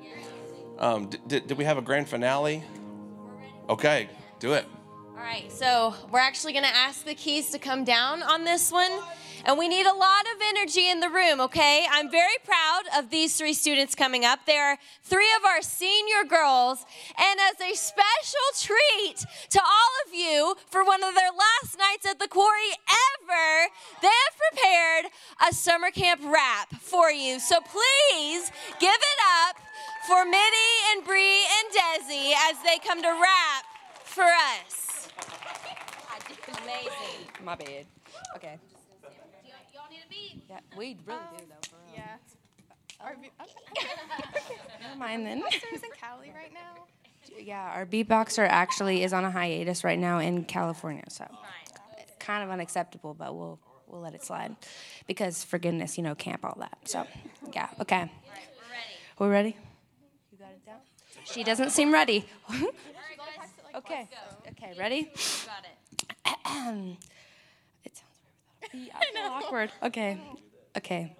[0.78, 2.62] Um, did, did we have a grand finale?
[3.68, 4.66] Okay, do it.
[5.10, 8.90] All right, so we're actually to ask the keys to come down on this one.
[9.44, 11.84] And we need a lot of energy in the room, okay?
[11.90, 14.46] I'm very proud of these three students coming up.
[14.46, 16.84] They are three of our senior girls.
[17.18, 22.06] And as a special treat to all of you for one of their last nights
[22.06, 22.70] at the quarry
[23.20, 23.68] ever,
[24.00, 25.12] they have prepared
[25.48, 27.40] a summer camp rap for you.
[27.40, 29.56] So please give it up
[30.06, 33.64] for Mitty and Bree and Desi as they come to rap
[34.04, 35.08] for us.
[36.62, 37.26] Amazing.
[37.44, 37.86] My bad.
[38.36, 38.58] Okay.
[39.74, 40.42] Y'all need a beat?
[40.48, 41.68] Yeah, we really do um, though.
[41.68, 41.94] For real.
[41.96, 42.16] Yeah.
[43.00, 44.54] Our be- okay.
[44.80, 45.40] Never mind then.
[45.40, 46.84] Monsters in Cali right now.
[47.38, 51.26] Yeah, our beatboxer actually is on a hiatus right now in California, so
[52.18, 54.56] kind of unacceptable, but we'll we'll let it slide
[55.06, 56.78] because for goodness, you know, camp all that.
[56.84, 57.06] So,
[57.52, 58.10] yeah, okay.
[59.18, 59.52] We're ready.
[59.52, 59.56] We ready.
[60.30, 60.76] You got it down.
[61.24, 62.24] She doesn't seem ready.
[63.74, 64.08] okay.
[64.48, 65.10] Okay, ready?
[65.46, 65.76] Got it.
[67.84, 68.90] it sounds weird without a beat.
[68.94, 69.72] I feel awkward.
[69.82, 70.18] Okay.
[70.76, 71.14] Okay.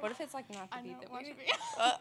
[0.00, 1.34] What if it's like not the beat that we
[1.78, 1.92] Uh,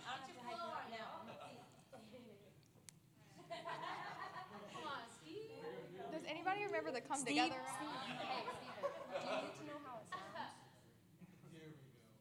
[6.11, 7.55] Does anybody remember the come together?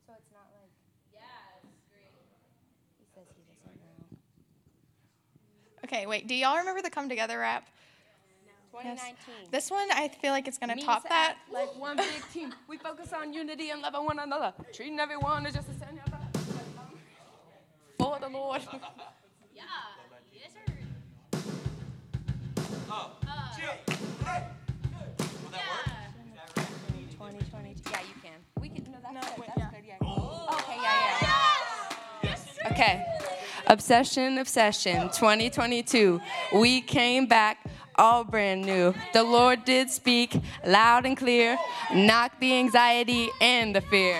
[0.06, 0.70] So it's not like.
[2.98, 4.06] He says he doesn't know.
[5.92, 6.26] Okay, wait.
[6.26, 7.68] Do y'all remember the come together rap?
[8.70, 9.50] 2019.
[9.50, 11.36] This one, I feel like it's gonna Means top that.
[11.36, 12.54] act Like one big team.
[12.66, 14.54] We focus on unity and loving one another.
[14.72, 16.00] Treating everyone as just a son.
[17.98, 18.62] For the Lord.
[19.54, 19.62] Yeah.
[20.32, 20.72] Yes, sir.
[27.18, 27.76] Twenty twenty.
[27.90, 28.40] Yeah, you can.
[28.58, 28.84] We can.
[28.90, 29.44] No, that's good.
[29.54, 29.84] That's good.
[29.86, 29.96] Yeah.
[30.00, 30.48] Oh.
[30.54, 30.78] Okay.
[30.80, 31.18] Yeah.
[32.22, 32.34] Yeah.
[32.64, 33.21] Oh, okay.
[33.72, 35.08] Obsession, obsession.
[35.08, 36.20] 2022.
[36.52, 37.64] We came back
[37.96, 38.92] all brand new.
[39.14, 41.56] The Lord did speak loud and clear,
[41.94, 44.18] knock the anxiety and the fear.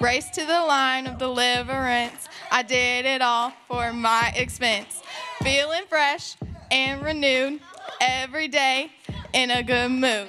[0.00, 2.30] Race to the line of deliverance.
[2.50, 5.02] I did it all for my expense.
[5.42, 6.36] Feeling fresh
[6.70, 7.60] and renewed
[8.00, 8.90] every day
[9.34, 10.28] in a good mood.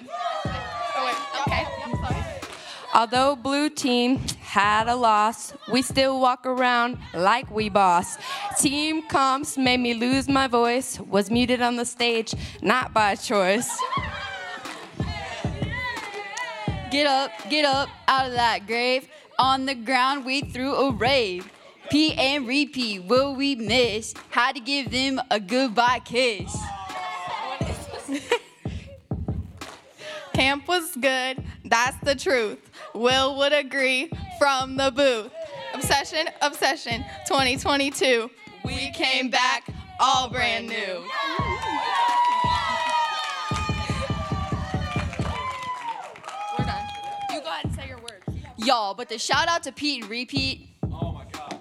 [2.98, 8.18] Although blue team had a loss, we still walk around like we boss.
[8.58, 12.34] Team comps made me lose my voice, was muted on the stage,
[12.64, 13.70] not by choice.
[16.90, 19.08] Get up, get up out of that grave.
[19.38, 21.48] On the ground, we threw a rave.
[21.92, 24.16] Pete and repeat, will we miss?
[24.32, 26.58] Had to give them a goodbye kiss.
[30.38, 32.70] Camp was good, that's the truth.
[32.94, 35.32] Will would agree from the booth.
[35.74, 38.30] Obsession, obsession, 2022.
[38.64, 39.68] We came back
[40.00, 40.76] all brand new.
[46.56, 46.88] We're done.
[47.32, 48.24] You go ahead and say your words.
[48.58, 50.70] Y'all, but the shout out to Pete and Repeat.
[50.84, 51.60] Oh my God.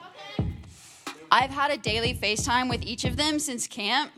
[1.33, 4.13] I've had a daily FaceTime with each of them since camp.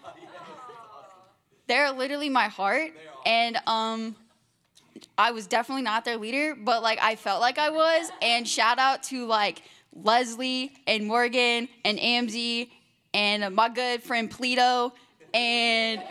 [1.69, 2.91] They're literally my heart.
[3.25, 4.17] And um
[5.17, 8.11] I was definitely not their leader, but like I felt like I was.
[8.23, 9.63] And shout out to like
[9.95, 12.71] Leslie and Morgan and Amzi
[13.15, 14.93] and my good friend Pleto
[15.35, 16.03] and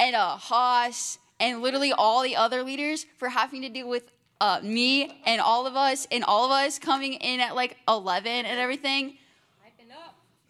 [0.00, 4.60] and uh, Haas and literally all the other leaders for having to deal with uh,
[4.62, 8.58] me and all of us and all of us coming in at like 11 and
[8.58, 9.16] everything.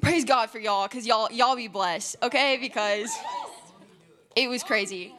[0.00, 2.58] Praise God for y'all, cause y'all y'all be blessed, okay?
[2.60, 3.10] Because
[4.36, 5.14] it was crazy.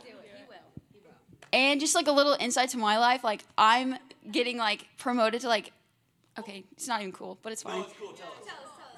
[1.56, 3.96] And just like a little insight to my life, like I'm
[4.30, 5.72] getting like promoted to like,
[6.38, 7.86] okay, it's not even cool, but it's fine.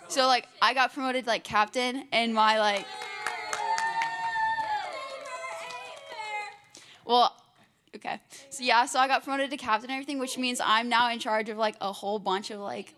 [0.08, 2.88] So like I got promoted to, like captain, and my like.
[7.06, 7.36] Well,
[7.96, 8.20] okay.
[8.50, 11.20] So yeah, so I got promoted to captain and everything, which means I'm now in
[11.20, 12.96] charge of like a whole bunch of like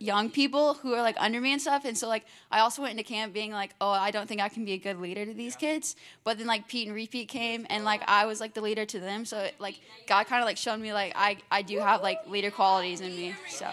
[0.00, 1.84] young people who are like under me and stuff.
[1.84, 4.48] And so like I also went into camp being like, oh, I don't think I
[4.48, 5.96] can be a good leader to these kids.
[6.24, 9.00] But then like Pete and Repeat came and like I was like the leader to
[9.00, 9.24] them.
[9.24, 12.26] So it, like God kind of like showed me like I I do have like
[12.28, 13.34] leader qualities in me.
[13.48, 13.68] So.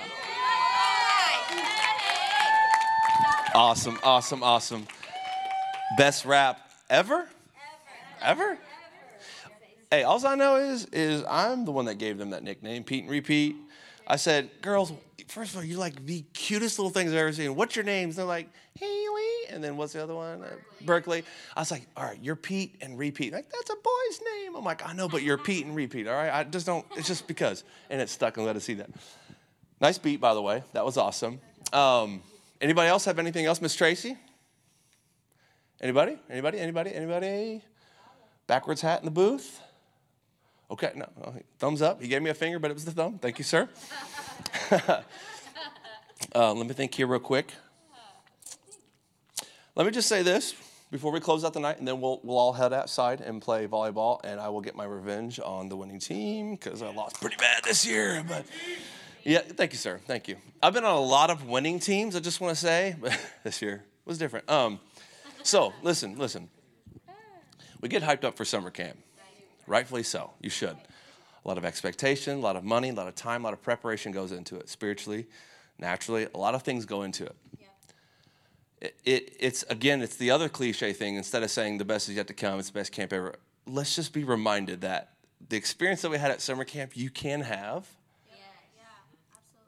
[3.54, 4.86] Awesome, awesome, awesome.
[5.98, 6.60] Best rap
[6.90, 7.30] ever?
[8.22, 8.58] Ever?
[9.92, 13.04] Hey, all I know is is I'm the one that gave them that nickname, Pete
[13.04, 13.56] and Repeat.
[14.08, 14.94] I said, girls,
[15.28, 17.56] first of all, you're like the cutest little things I've ever seen.
[17.56, 18.16] What's your names?
[18.16, 19.50] They're like, Haley.
[19.50, 20.44] And then what's the other one?
[20.44, 20.50] Uh,
[20.82, 21.24] Berkeley.
[21.56, 23.34] I was like, all right, you're Pete and Repeat.
[23.34, 24.56] Like, that's a boy's name.
[24.56, 26.32] I'm like, I know, but you're Pete and Repeat, all right?
[26.32, 27.64] I just don't, it's just because.
[27.90, 28.90] And it stuck and let us see that.
[29.82, 30.64] Nice beat, by the way.
[30.74, 31.40] That was awesome.
[31.74, 32.22] Um,
[32.62, 33.62] anybody else have anything else?
[33.62, 34.18] Miss Tracy?
[35.82, 36.18] Anybody?
[36.30, 36.60] Anybody?
[36.60, 36.94] Anybody?
[36.94, 37.62] Anybody?
[38.48, 39.60] Backwards hat in the booth?
[40.70, 41.08] Okay, no,
[41.60, 42.02] thumbs up.
[42.02, 43.20] He gave me a finger, but it was the thumb.
[43.20, 43.70] Thank you, sir.
[44.72, 47.54] uh, let me think here real quick.
[49.76, 50.56] Let me just say this
[50.90, 53.68] before we close out the night, and then we'll, we'll all head outside and play
[53.68, 57.36] volleyball, and I will get my revenge on the winning team because I lost pretty
[57.36, 58.24] bad this year.
[58.28, 58.46] But
[59.24, 60.00] yeah, thank you, sir.
[60.06, 60.38] Thank you.
[60.64, 62.16] I've been on a lot of winning teams.
[62.16, 64.50] I just want to say, but this year was different.
[64.50, 64.80] Um,
[65.44, 66.50] so listen, listen.
[67.82, 68.98] We get hyped up for summer camp.
[69.68, 70.32] Rightfully so.
[70.42, 70.78] You should.
[71.44, 73.62] A lot of expectation, a lot of money, a lot of time, a lot of
[73.62, 75.28] preparation goes into it spiritually,
[75.78, 76.28] naturally.
[76.34, 77.36] A lot of things go into it.
[78.82, 79.38] It, it.
[79.40, 81.16] It's again, it's the other cliche thing.
[81.16, 83.36] Instead of saying the best is yet to come, it's the best camp ever.
[83.68, 85.14] Let's just be reminded that
[85.50, 87.88] the experience that we had at summer camp, you can have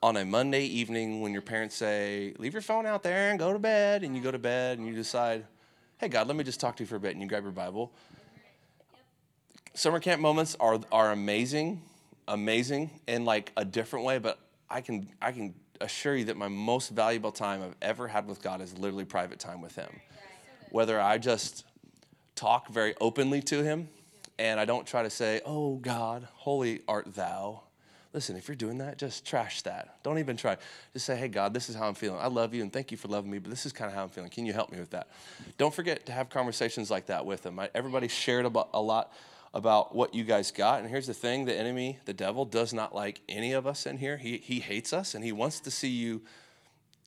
[0.03, 3.53] on a Monday evening when your parents say, "Leave your phone out there and go
[3.53, 5.45] to bed," and you go to bed and you decide,
[5.99, 7.51] "Hey God, let me just talk to you for a bit," and you grab your
[7.51, 7.91] Bible
[9.77, 11.81] summer camp moments are are amazing,
[12.27, 14.17] amazing in like a different way.
[14.17, 18.27] But I can I can assure you that my most valuable time I've ever had
[18.27, 19.89] with God is literally private time with Him.
[20.71, 21.63] Whether I just
[22.35, 23.87] talk very openly to Him,
[24.39, 27.61] and I don't try to say, "Oh God, holy art Thou."
[28.13, 30.01] Listen, if you're doing that, just trash that.
[30.01, 30.57] Don't even try.
[30.93, 32.19] Just say, hey, God, this is how I'm feeling.
[32.19, 34.03] I love you and thank you for loving me, but this is kind of how
[34.03, 34.31] I'm feeling.
[34.31, 35.09] Can you help me with that?
[35.57, 37.45] Don't forget to have conversations like that with.
[37.45, 39.11] I, everybody shared about, a lot
[39.53, 40.79] about what you guys got.
[40.79, 43.97] And here's the thing the enemy, the devil, does not like any of us in
[43.97, 44.17] here.
[44.17, 46.21] He, he hates us and he wants to see you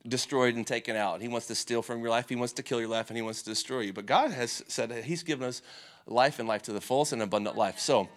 [0.07, 1.21] destroyed and taken out.
[1.21, 3.21] He wants to steal from your life, he wants to kill your life, and he
[3.21, 3.93] wants to destroy you.
[3.93, 5.61] But God has said that he's given us
[6.07, 7.79] life and life to the fullest and abundant life.
[7.79, 8.09] So,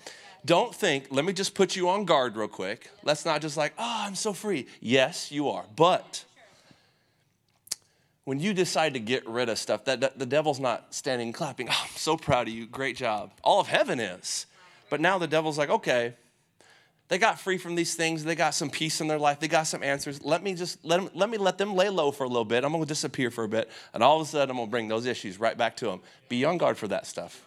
[0.44, 2.90] don't think, let me just put you on guard real quick.
[3.02, 4.66] Let's not just like, oh, I'm so free.
[4.80, 5.64] Yes, you are.
[5.74, 6.24] But
[8.24, 11.68] when you decide to get rid of stuff, that, that the devil's not standing clapping,
[11.68, 13.32] oh, I'm so proud of you, great job.
[13.42, 14.46] All of heaven is.
[14.90, 16.14] But now the devil's like, okay,
[17.08, 18.24] They got free from these things.
[18.24, 19.38] They got some peace in their life.
[19.38, 20.22] They got some answers.
[20.24, 22.64] Let me just let them, let me let them lay low for a little bit.
[22.64, 25.04] I'm gonna disappear for a bit, and all of a sudden I'm gonna bring those
[25.04, 26.00] issues right back to them.
[26.28, 27.44] Be on guard for that stuff.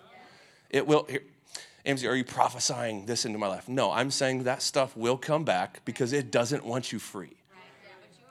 [0.70, 1.06] It will.
[1.10, 1.24] Here,
[1.86, 3.68] Amzi, are you prophesying this into my life?
[3.68, 7.36] No, I'm saying that stuff will come back because it doesn't want you free.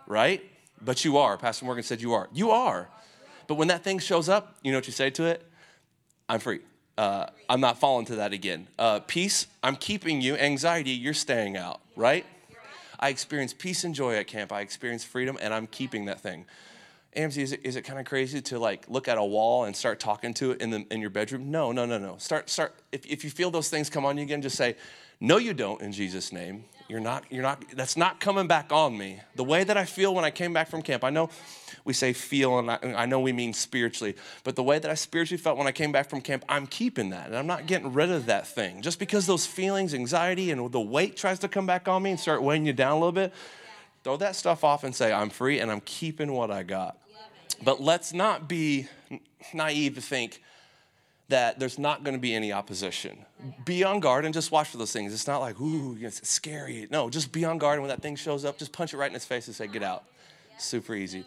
[0.06, 0.42] Right?
[0.80, 1.36] But you are.
[1.36, 2.28] Pastor Morgan said you are.
[2.32, 2.88] You are.
[3.46, 5.46] But when that thing shows up, you know what you say to it?
[6.28, 6.60] I'm free.
[6.98, 8.66] Uh, I'm not falling to that again.
[8.78, 10.36] Uh, peace, I'm keeping you.
[10.36, 12.24] Anxiety, you're staying out, right?
[12.98, 14.50] I experience peace and joy at camp.
[14.52, 16.46] I experience freedom, and I'm keeping that thing.
[17.14, 19.74] Amzi, is it, is it kind of crazy to like look at a wall and
[19.74, 21.50] start talking to it in, the, in your bedroom?
[21.50, 22.16] No, no, no, no.
[22.18, 22.74] Start, start.
[22.92, 24.76] If, if you feel those things come on you again, just say,
[25.20, 26.64] no, you don't in Jesus' name.
[26.88, 29.20] You're not, you're not, that's not coming back on me.
[29.34, 31.30] The way that I feel when I came back from camp, I know
[31.84, 34.14] we say feel, and I, I, know we mean spiritually,
[34.44, 37.10] but the way that I spiritually felt when I came back from camp, I'm keeping
[37.10, 38.82] that, and I'm not getting rid of that thing.
[38.82, 42.20] Just because those feelings, anxiety, and the weight tries to come back on me and
[42.20, 43.32] start weighing you down a little bit,
[44.04, 46.98] throw that stuff off and say, I'm free and I'm keeping what I got.
[47.64, 48.86] But let's not be
[49.52, 50.42] naive to think,
[51.28, 53.24] that there's not going to be any opposition.
[53.64, 55.12] Be on guard and just watch for those things.
[55.12, 56.86] It's not like, ooh, it's scary.
[56.90, 57.74] No, just be on guard.
[57.74, 59.66] And when that thing shows up, just punch it right in its face and say,
[59.66, 60.04] get out.
[60.58, 61.24] Super easy.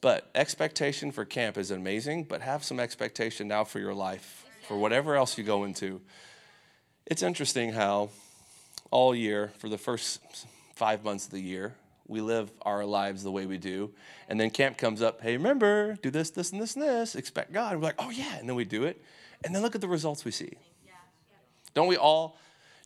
[0.00, 4.76] But expectation for camp is amazing, but have some expectation now for your life, for
[4.76, 6.00] whatever else you go into.
[7.06, 8.08] It's interesting how
[8.90, 10.20] all year, for the first
[10.74, 11.74] five months of the year,
[12.08, 13.92] we live our lives the way we do.
[14.28, 17.52] And then camp comes up, hey, remember, do this, this, and this, and this, expect
[17.52, 17.76] God.
[17.76, 18.36] We're like, oh, yeah.
[18.38, 19.00] And then we do it.
[19.44, 20.54] And then look at the results we see.
[21.74, 22.38] Don't we all?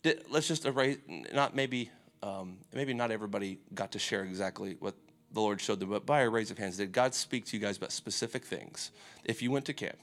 [0.02, 0.98] Did, let's just erase.
[1.32, 1.90] Not maybe.
[2.22, 4.94] Um, maybe not everybody got to share exactly what
[5.32, 7.62] the Lord showed them, but by a raise of hands, did God speak to you
[7.62, 8.90] guys about specific things?
[9.24, 9.98] If you went to camp,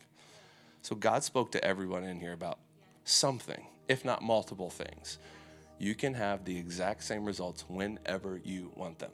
[0.83, 2.59] so God spoke to everyone in here about
[3.03, 5.17] something, if not multiple things.
[5.79, 9.11] You can have the exact same results whenever you want them.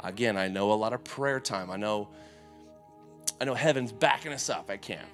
[0.00, 1.70] Again, I know a lot of prayer time.
[1.70, 2.08] I know,
[3.40, 5.08] I know heaven's backing us up at camp.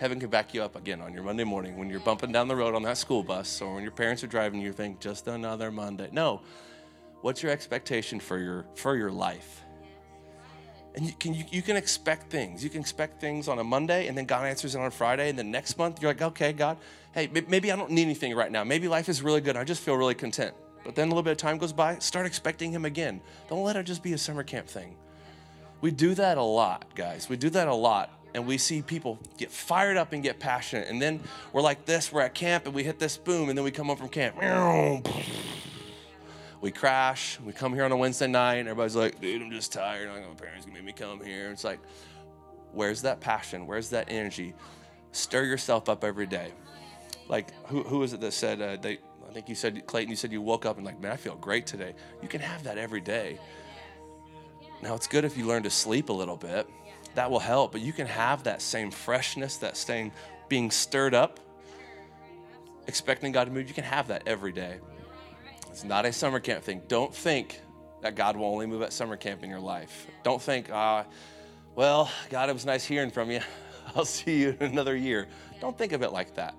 [0.00, 2.56] Heaven can back you up again on your Monday morning when you're bumping down the
[2.56, 5.26] road on that school bus or when your parents are driving you you think just
[5.28, 6.08] another Monday.
[6.10, 6.40] No.
[7.20, 9.62] What's your expectation for your for your life?
[10.94, 12.64] And you can you, you can expect things.
[12.64, 15.28] You can expect things on a Monday and then God answers it on a Friday
[15.28, 16.78] and then next month you're like, "Okay, God,
[17.12, 18.64] hey, maybe I don't need anything right now.
[18.64, 19.54] Maybe life is really good.
[19.54, 22.24] I just feel really content." But then a little bit of time goes by, start
[22.24, 23.20] expecting him again.
[23.50, 24.96] Don't let it just be a summer camp thing.
[25.82, 27.28] We do that a lot, guys.
[27.28, 30.88] We do that a lot and we see people get fired up and get passionate.
[30.88, 31.20] And then
[31.52, 33.86] we're like this, we're at camp and we hit this boom, and then we come
[33.86, 34.36] home from camp.
[36.60, 37.40] We crash.
[37.40, 40.08] We come here on a Wednesday night, and everybody's like, dude, I'm just tired.
[40.08, 41.50] My parents gonna make me come here.
[41.50, 41.80] It's like,
[42.72, 43.66] where's that passion?
[43.66, 44.54] Where's that energy?
[45.12, 46.52] Stir yourself up every day.
[47.28, 50.16] Like, who, who is it that said, uh, they, I think you said, Clayton, you
[50.16, 51.94] said you woke up and like, man, I feel great today.
[52.22, 53.38] You can have that every day.
[54.82, 56.68] Now, it's good if you learn to sleep a little bit
[57.14, 57.72] that will help.
[57.72, 60.12] But you can have that same freshness, that same
[60.48, 61.40] being stirred up,
[62.86, 63.68] expecting God to move.
[63.68, 64.78] You can have that every day.
[65.68, 66.82] It's not a summer camp thing.
[66.88, 67.60] Don't think
[68.02, 70.06] that God will only move at summer camp in your life.
[70.22, 71.04] Don't think, ah, uh,
[71.74, 73.40] well, God, it was nice hearing from you.
[73.94, 75.28] I'll see you in another year.
[75.60, 76.54] Don't think of it like that.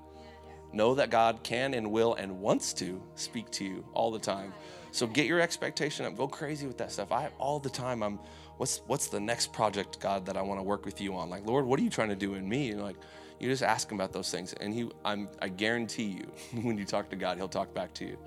[0.74, 4.54] Know that God can and will and wants to speak to you all the time.
[4.92, 6.18] So get your expectation up.
[6.18, 7.12] Go crazy with that stuff.
[7.12, 8.20] I all the time I'm
[8.62, 11.32] what's what's the next project, God, that I want to work with you on?
[11.32, 12.70] Like, Lord, what are you trying to do in me?
[12.70, 12.96] And like,
[13.40, 16.86] you just ask him about those things, and he, I'm, I guarantee you, when you
[16.86, 18.20] talk to God, he'll talk back to you.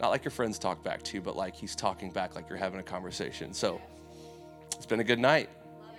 [0.00, 2.58] Not like your friends talk back to you, but like he's talking back, like you're
[2.58, 3.52] having a conversation.
[3.52, 3.80] So,
[4.76, 5.50] it's been a good night.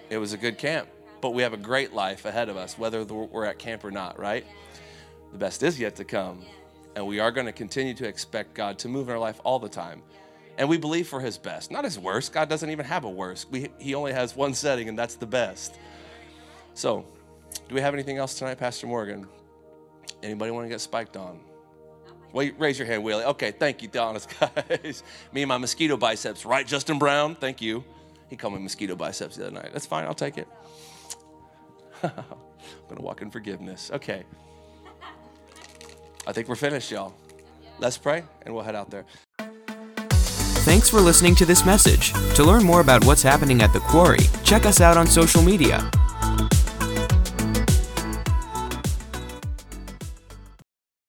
[0.09, 0.87] It was a good camp,
[1.19, 4.17] but we have a great life ahead of us, whether we're at camp or not,
[4.17, 4.45] right?
[5.31, 6.41] The best is yet to come,
[6.95, 9.59] and we are going to continue to expect God to move in our life all
[9.59, 10.01] the time.
[10.57, 12.33] And we believe for his best, not his worst.
[12.33, 13.49] God doesn't even have a worst.
[13.49, 15.77] We, he only has one setting, and that's the best.
[16.73, 17.05] So,
[17.67, 19.27] do we have anything else tonight, Pastor Morgan?
[20.21, 21.39] Anybody want to get spiked on?
[22.33, 23.23] Wait, raise your hand, Willie.
[23.23, 25.03] Okay, thank you, honest guys.
[25.31, 27.35] me and my mosquito biceps, right, Justin Brown?
[27.35, 27.83] Thank you.
[28.29, 29.69] He called me mosquito biceps the other night.
[29.73, 30.47] That's fine, I'll take it.
[32.03, 32.11] I'm
[32.87, 33.89] gonna walk in forgiveness.
[33.93, 34.23] Okay.
[36.29, 37.15] I think we're finished, y'all.
[37.79, 39.03] Let's pray and we'll head out there.
[40.61, 42.13] Thanks for listening to this message.
[42.35, 45.89] To learn more about what's happening at the Quarry, check us out on social media